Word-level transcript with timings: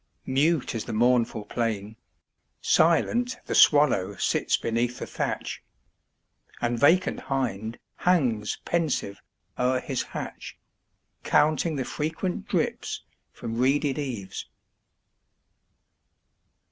Mute 0.25 0.73
is 0.73 0.85
the 0.85 0.93
mournful 0.93 1.45
plain; 1.45 1.95
Silent 2.59 3.37
the 3.45 3.53
swallow 3.53 4.15
sits 4.15 4.57
beneath 4.57 4.97
the 4.97 5.05
thatch, 5.05 5.61
And 6.59 6.79
vacant 6.79 7.19
hind 7.19 7.77
hangs 7.97 8.57
pensive 8.65 9.21
o'er 9.59 9.79
his 9.79 10.01
hatch, 10.01 10.57
Counting 11.23 11.75
the 11.75 11.85
frequent 11.85 12.47
drips 12.47 13.03
from 13.31 13.59
reeded 13.59 13.99
eaves. 13.99 14.47